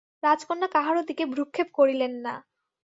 [0.23, 2.33] রাজকন্যা কাহারও দিকে ভ্রূক্ষেপ করিলেন না।